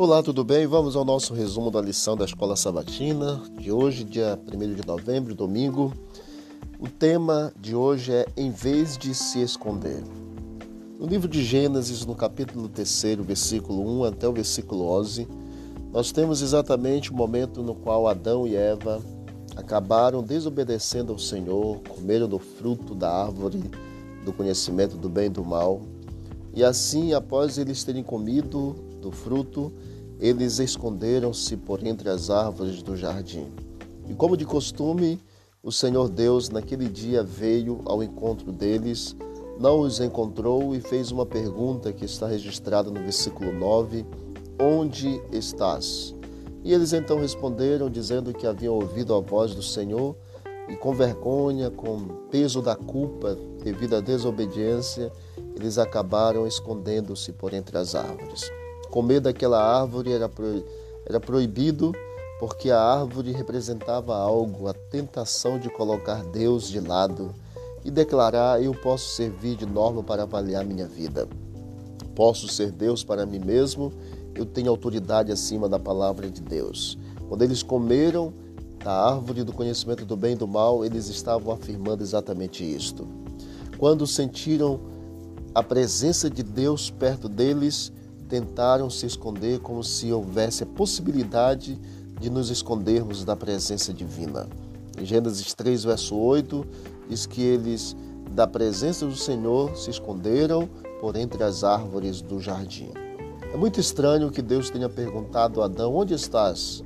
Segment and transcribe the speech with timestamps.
[0.00, 0.64] Olá, tudo bem?
[0.64, 5.34] Vamos ao nosso resumo da lição da Escola Sabatina de hoje, dia 1 de novembro,
[5.34, 5.92] domingo.
[6.78, 10.04] O tema de hoje é Em vez de se esconder.
[11.00, 15.26] No livro de Gênesis, no capítulo 3, versículo 1 até o versículo 11,
[15.92, 19.02] nós temos exatamente o momento no qual Adão e Eva
[19.56, 23.60] acabaram desobedecendo ao Senhor, comeram do fruto da árvore
[24.24, 25.82] do conhecimento do bem e do mal.
[26.54, 29.72] E assim, após eles terem comido do fruto,
[30.20, 33.52] eles esconderam-se por entre as árvores do jardim.
[34.08, 35.20] E como de costume,
[35.62, 39.14] o Senhor Deus naquele dia veio ao encontro deles,
[39.58, 44.06] não os encontrou e fez uma pergunta que está registrada no versículo 9:
[44.60, 46.14] Onde estás?
[46.64, 50.16] E eles então responderam, dizendo que haviam ouvido a voz do Senhor
[50.68, 51.98] e com vergonha, com
[52.30, 55.10] peso da culpa devido à desobediência,
[55.56, 58.50] eles acabaram escondendo-se por entre as árvores.
[58.90, 60.64] Comer daquela árvore era, pro...
[61.06, 61.92] era proibido
[62.38, 67.34] porque a árvore representava algo, a tentação de colocar Deus de lado
[67.84, 71.28] e declarar: Eu posso servir de norma para avaliar minha vida.
[72.14, 73.92] Posso ser Deus para mim mesmo,
[74.34, 76.98] eu tenho autoridade acima da palavra de Deus.
[77.28, 78.32] Quando eles comeram,
[78.82, 83.06] da árvore do conhecimento do bem e do mal, eles estavam afirmando exatamente isto.
[83.76, 84.80] Quando sentiram
[85.54, 87.92] a presença de Deus perto deles,
[88.28, 91.78] tentaram se esconder como se houvesse a possibilidade
[92.20, 94.46] de nos escondermos da presença divina.
[95.00, 96.66] Em Gênesis 3, verso 8,
[97.08, 97.96] diz que eles,
[98.32, 100.68] da presença do Senhor, se esconderam
[101.00, 102.90] por entre as árvores do jardim.
[103.52, 106.84] É muito estranho que Deus tenha perguntado a Adão: Onde estás?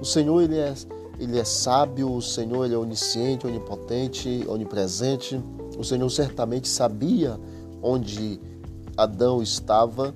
[0.00, 0.74] O Senhor, ele é
[1.18, 5.40] ele é sábio, o Senhor ele é onisciente, onipotente, onipresente.
[5.78, 7.38] O Senhor certamente sabia
[7.82, 8.40] onde
[8.96, 10.14] Adão estava.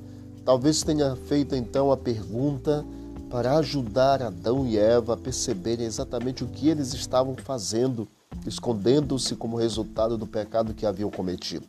[0.48, 2.82] Talvez tenha feito então a pergunta
[3.28, 8.08] para ajudar Adão e Eva a perceberem exatamente o que eles estavam fazendo,
[8.46, 11.66] escondendo-se como resultado do pecado que haviam cometido.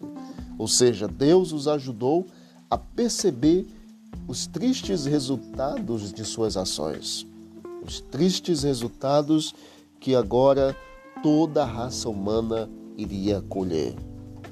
[0.58, 2.26] Ou seja, Deus os ajudou
[2.70, 3.68] a perceber
[4.30, 7.28] os tristes resultados de suas ações
[7.86, 9.54] os tristes resultados
[10.00, 10.74] que agora
[11.22, 13.94] toda a raça humana iria colher.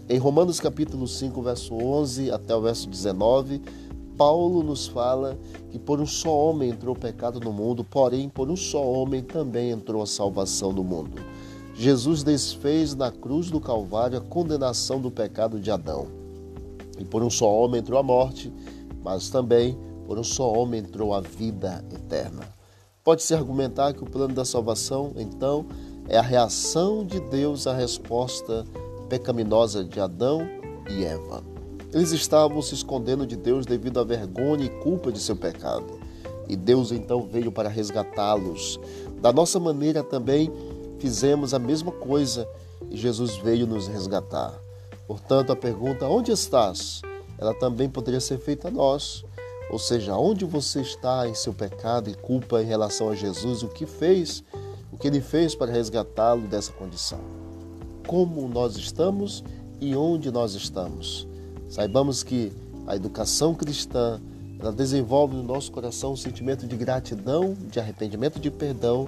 [0.10, 3.62] Em Romanos capítulo 5, verso 11 até o verso 19,
[4.18, 5.38] Paulo nos fala
[5.70, 9.22] que por um só homem entrou o pecado no mundo, porém por um só homem
[9.22, 11.22] também entrou a salvação no mundo.
[11.76, 16.08] Jesus desfez na cruz do Calvário a condenação do pecado de Adão.
[16.98, 18.52] E por um só homem entrou a morte,
[19.04, 22.42] mas também por um só homem entrou a vida eterna.
[23.04, 25.68] Pode-se argumentar que o plano da salvação, então,
[26.10, 28.66] é a reação de Deus à resposta
[29.08, 30.42] pecaminosa de Adão
[30.90, 31.57] e Eva.
[31.94, 36.00] Eles estavam se escondendo de Deus devido à vergonha e culpa de seu pecado.
[36.48, 38.80] E Deus então veio para resgatá-los.
[39.22, 40.52] Da nossa maneira também
[41.00, 42.48] fizemos a mesma coisa
[42.90, 44.54] e Jesus veio nos resgatar.
[45.08, 47.02] Portanto, a pergunta: onde estás?
[47.38, 49.24] Ela também poderia ser feita a nós.
[49.70, 53.68] Ou seja, onde você está em seu pecado e culpa em relação a Jesus, o
[53.68, 54.44] que fez,
[54.92, 57.20] o que ele fez para resgatá-lo dessa condição.
[58.08, 59.44] Como nós estamos
[59.82, 61.28] e onde nós estamos.
[61.70, 62.52] Saibamos que
[62.86, 64.22] a educação cristã,
[64.60, 69.08] ela desenvolve no nosso coração um sentimento de gratidão, de arrependimento, de perdão,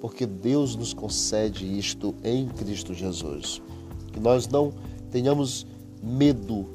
[0.00, 3.60] porque Deus nos concede isto em Cristo Jesus.
[4.12, 4.72] Que nós não
[5.10, 5.66] tenhamos
[6.02, 6.66] medo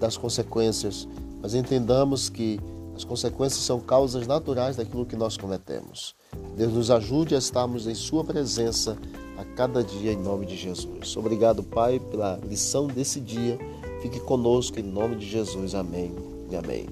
[0.00, 1.06] das consequências
[1.44, 2.58] mas entendamos que
[2.96, 6.14] as consequências são causas naturais daquilo que nós cometemos.
[6.56, 8.96] Deus nos ajude a estarmos em Sua presença
[9.36, 11.14] a cada dia, em nome de Jesus.
[11.18, 13.58] Obrigado, Pai, pela lição desse dia.
[14.04, 15.74] Fique conosco, em nome de Jesus.
[15.74, 16.12] Amém
[16.50, 16.86] e amém.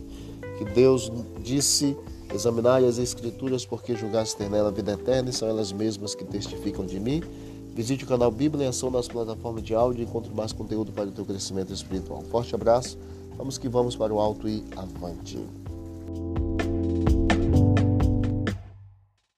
[0.57, 1.13] Que Deus
[1.43, 1.95] disse:
[2.33, 6.25] examinai as Escrituras, porque julgaste ter nela a vida eterna, e são elas mesmas que
[6.25, 7.23] testificam de mim.
[7.75, 11.11] Visite o canal Bíblia em Ação nas plataformas de áudio e encontre mais conteúdo para
[11.11, 12.23] o teu crescimento espiritual.
[12.31, 12.97] forte abraço.
[13.37, 15.39] Vamos que vamos para o alto e avante.